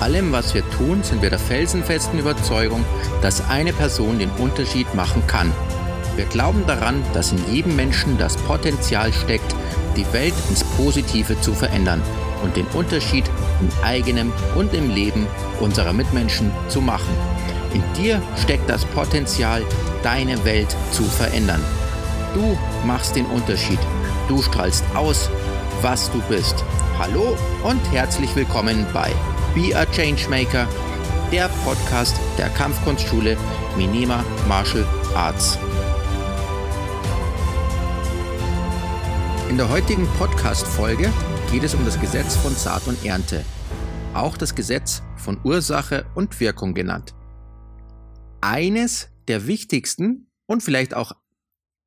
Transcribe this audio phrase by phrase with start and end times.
[0.00, 2.84] allem, was wir tun, sind wir der felsenfesten Überzeugung,
[3.20, 5.52] dass eine Person den Unterschied machen kann.
[6.16, 9.54] Wir glauben daran, dass in jedem Menschen das Potenzial steckt,
[9.96, 12.02] die Welt ins Positive zu verändern
[12.42, 13.24] und den Unterschied
[13.60, 15.26] im eigenem und im Leben
[15.60, 17.14] unserer Mitmenschen zu machen.
[17.72, 19.62] In dir steckt das Potenzial,
[20.02, 21.62] deine Welt zu verändern.
[22.34, 23.78] Du machst den Unterschied.
[24.28, 25.30] Du strahlst aus,
[25.80, 26.64] was du bist.
[26.98, 29.10] Hallo und herzlich willkommen bei
[29.54, 30.66] Be a Changemaker,
[31.30, 33.36] der Podcast der Kampfkunstschule
[33.76, 34.82] Minima Martial
[35.14, 35.58] Arts.
[39.50, 41.12] In der heutigen Podcast-Folge
[41.50, 43.44] geht es um das Gesetz von Saat und Ernte,
[44.14, 47.14] auch das Gesetz von Ursache und Wirkung genannt.
[48.40, 51.12] Eines der wichtigsten und vielleicht auch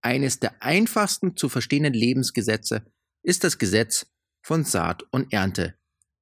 [0.03, 2.85] eines der einfachsten zu verstehenden Lebensgesetze
[3.23, 4.05] ist das Gesetz
[4.43, 5.73] von Saat und Ernte.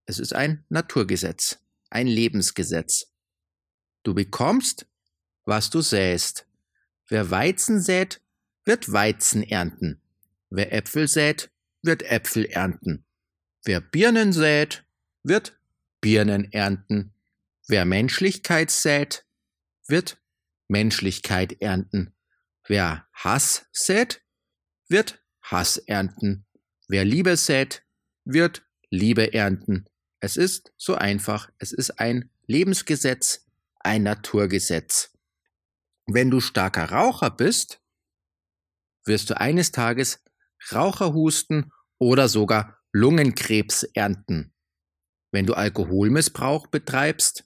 [0.05, 1.59] Es ist ein Naturgesetz,
[1.89, 3.13] ein Lebensgesetz.
[4.03, 4.85] Du bekommst,
[5.45, 6.45] was du säst.
[7.07, 8.21] Wer Weizen sät,
[8.65, 10.01] wird Weizen ernten.
[10.49, 11.51] Wer Äpfel sät,
[11.81, 13.05] wird Äpfel ernten.
[13.63, 14.85] Wer Birnen sät,
[15.23, 15.57] wird
[16.01, 17.13] Birnen ernten.
[17.67, 19.25] Wer Menschlichkeit sät,
[19.87, 20.21] wird
[20.67, 22.13] Menschlichkeit ernten.
[22.67, 24.21] Wer Hass sät,
[24.87, 26.45] wird Hass ernten.
[26.87, 27.83] Wer Liebe sät,
[28.25, 29.85] wird Liebe ernten.
[30.23, 31.49] Es ist so einfach.
[31.57, 33.45] Es ist ein Lebensgesetz,
[33.81, 35.11] ein Naturgesetz.
[36.05, 37.81] Wenn du starker Raucher bist,
[39.03, 40.23] wirst du eines Tages
[40.71, 44.53] Raucherhusten oder sogar Lungenkrebs ernten.
[45.33, 47.43] Wenn du Alkoholmissbrauch betreibst,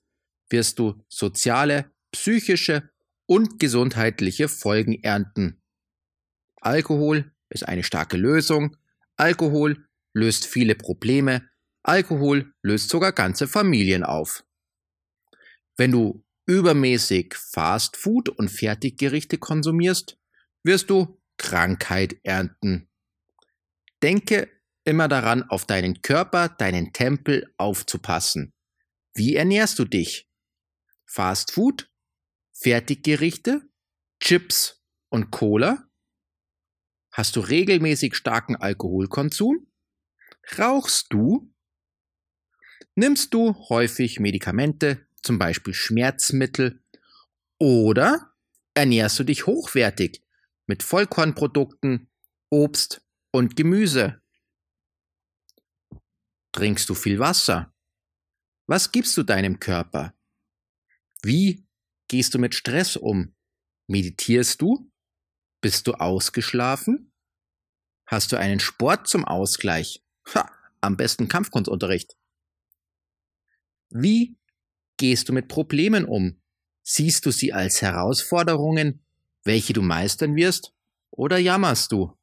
[0.52, 2.92] wirst du soziale, psychische
[3.26, 5.64] und gesundheitliche Folgen ernten.
[6.62, 8.78] Alkohol ist eine starke Lösung.
[9.16, 11.50] Alkohol löst viele Probleme.
[11.88, 14.44] Alkohol löst sogar ganze Familien auf.
[15.78, 20.18] Wenn du übermäßig Fast Food und Fertiggerichte konsumierst,
[20.64, 22.90] wirst du Krankheit ernten.
[24.04, 24.50] Denke
[24.84, 28.54] immer daran, auf deinen Körper, deinen Tempel aufzupassen.
[29.14, 30.30] Wie ernährst du dich?
[31.06, 31.90] Fast Food
[32.52, 33.62] Fertiggerichte,
[34.20, 35.88] Chips und Cola?
[37.14, 39.68] Hast du regelmäßig starken Alkoholkonsum?
[40.58, 41.54] Rauchst du?
[43.00, 46.84] Nimmst du häufig Medikamente, zum Beispiel Schmerzmittel?
[47.60, 48.34] Oder
[48.74, 50.24] ernährst du dich hochwertig
[50.66, 52.10] mit Vollkornprodukten,
[52.50, 54.20] Obst und Gemüse?
[56.52, 57.72] Trinkst du viel Wasser?
[58.66, 60.16] Was gibst du deinem Körper?
[61.22, 61.68] Wie
[62.08, 63.36] gehst du mit Stress um?
[63.86, 64.92] Meditierst du?
[65.62, 67.14] Bist du ausgeschlafen?
[68.08, 70.04] Hast du einen Sport zum Ausgleich?
[70.34, 72.18] Ha, am besten Kampfkunstunterricht.
[73.90, 74.38] Wie
[74.98, 76.42] gehst du mit Problemen um?
[76.84, 79.02] Siehst du sie als Herausforderungen,
[79.44, 80.74] welche du meistern wirst,
[81.12, 82.18] oder jammerst du?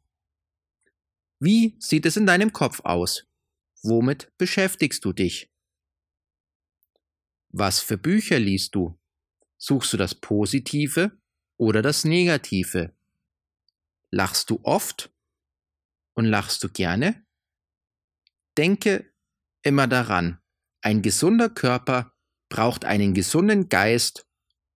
[1.40, 3.26] Wie sieht es in deinem Kopf aus?
[3.82, 5.50] Womit beschäftigst du dich?
[7.48, 8.98] Was für Bücher liest du?
[9.58, 11.16] Suchst du das Positive
[11.56, 12.94] oder das Negative?
[14.10, 15.12] Lachst du oft
[16.14, 17.24] und lachst du gerne?
[18.56, 19.12] Denke
[19.62, 20.40] immer daran,
[20.84, 22.14] ein gesunder Körper
[22.50, 24.28] braucht einen gesunden Geist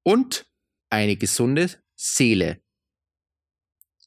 [0.02, 0.50] und
[0.88, 2.62] eine gesunde Seele.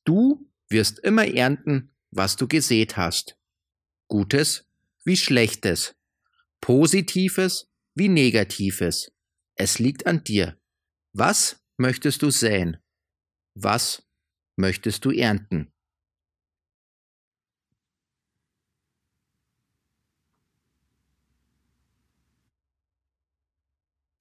[0.04, 3.38] Du wirst immer ernten, was du gesät hast.
[4.08, 4.68] Gutes
[5.06, 5.96] wie Schlechtes,
[6.60, 9.12] Positives wie Negatives.
[9.56, 10.60] Es liegt an dir.
[11.14, 12.78] Was möchtest du säen?
[13.54, 14.10] Was
[14.56, 15.72] möchtest du ernten?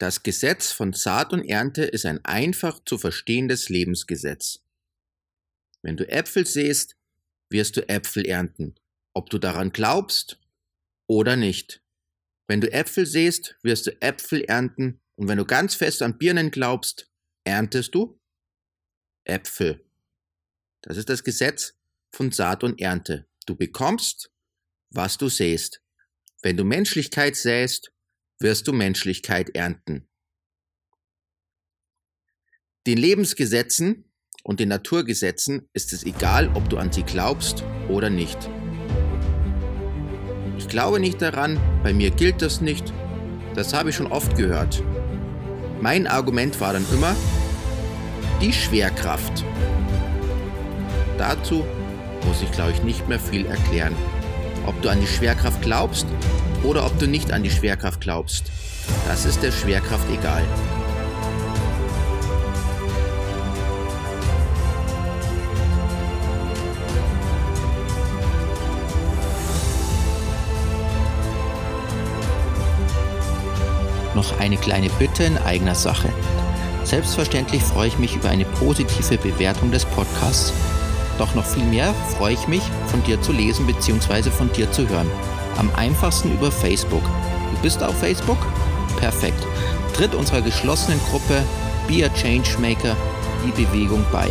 [0.01, 4.65] Das Gesetz von Saat und Ernte ist ein einfach zu verstehendes Lebensgesetz.
[5.83, 6.97] Wenn du Äpfel säst,
[7.51, 8.77] wirst du Äpfel ernten,
[9.13, 10.41] ob du daran glaubst
[11.07, 11.83] oder nicht.
[12.49, 16.51] Wenn du Äpfel säst, wirst du Äpfel ernten, und wenn du ganz fest an Birnen
[16.51, 17.11] glaubst,
[17.45, 18.19] erntest du
[19.25, 19.85] Äpfel.
[20.81, 21.75] Das ist das Gesetz
[22.11, 23.27] von Saat und Ernte.
[23.45, 24.33] Du bekommst,
[24.89, 25.83] was du säst.
[26.41, 27.93] Wenn du Menschlichkeit säst,
[28.41, 30.09] wirst du Menschlichkeit ernten.
[32.87, 34.11] Den Lebensgesetzen
[34.43, 38.39] und den Naturgesetzen ist es egal, ob du an sie glaubst oder nicht.
[40.57, 42.93] Ich glaube nicht daran, bei mir gilt das nicht,
[43.55, 44.83] das habe ich schon oft gehört.
[45.83, 47.15] Mein Argument war dann immer
[48.41, 49.45] die Schwerkraft.
[51.19, 51.67] Dazu
[52.27, 53.95] muss ich, glaube ich, nicht mehr viel erklären.
[54.67, 56.07] Ob du an die Schwerkraft glaubst
[56.63, 58.51] oder ob du nicht an die Schwerkraft glaubst.
[59.07, 60.45] Das ist der Schwerkraft egal.
[74.15, 76.09] Noch eine kleine Bitte in eigener Sache.
[76.85, 80.53] Selbstverständlich freue ich mich über eine positive Bewertung des Podcasts.
[81.19, 84.31] Doch noch viel mehr freue ich mich, von dir zu lesen bzw.
[84.31, 85.11] von dir zu hören.
[85.61, 87.03] Am einfachsten über Facebook.
[87.03, 88.39] Du bist auf Facebook?
[88.99, 89.47] Perfekt.
[89.93, 91.43] Tritt unserer geschlossenen Gruppe
[91.87, 92.97] Be a Changemaker
[93.45, 94.29] die Bewegung bei.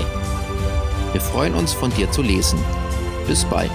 [1.11, 2.57] Wir freuen uns, von dir zu lesen.
[3.27, 3.71] Bis bald.